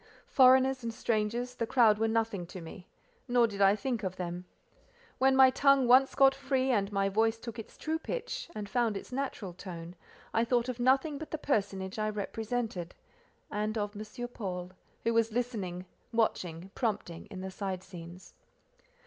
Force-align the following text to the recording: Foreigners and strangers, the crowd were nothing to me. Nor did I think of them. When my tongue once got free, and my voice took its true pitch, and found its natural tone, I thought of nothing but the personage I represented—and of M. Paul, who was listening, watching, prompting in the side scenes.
Foreigners 0.25 0.81
and 0.83 0.91
strangers, 0.91 1.53
the 1.53 1.67
crowd 1.67 1.99
were 1.99 2.07
nothing 2.07 2.47
to 2.47 2.59
me. 2.59 2.87
Nor 3.27 3.45
did 3.45 3.61
I 3.61 3.75
think 3.75 4.01
of 4.01 4.15
them. 4.15 4.45
When 5.19 5.35
my 5.35 5.51
tongue 5.51 5.87
once 5.87 6.15
got 6.15 6.33
free, 6.33 6.71
and 6.71 6.91
my 6.91 7.07
voice 7.07 7.37
took 7.37 7.59
its 7.59 7.77
true 7.77 7.99
pitch, 7.99 8.49
and 8.55 8.67
found 8.67 8.97
its 8.97 9.11
natural 9.11 9.53
tone, 9.53 9.95
I 10.33 10.43
thought 10.43 10.69
of 10.69 10.79
nothing 10.79 11.19
but 11.19 11.29
the 11.29 11.37
personage 11.37 11.99
I 11.99 12.09
represented—and 12.09 13.77
of 13.77 13.95
M. 13.95 14.27
Paul, 14.29 14.71
who 15.03 15.13
was 15.13 15.31
listening, 15.31 15.85
watching, 16.11 16.71
prompting 16.73 17.27
in 17.27 17.41
the 17.41 17.51
side 17.51 17.83
scenes. 17.83 18.33